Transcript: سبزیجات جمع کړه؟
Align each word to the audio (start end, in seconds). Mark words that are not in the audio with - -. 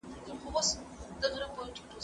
سبزیجات 0.69 1.33
جمع 1.37 1.51
کړه؟ 1.55 1.65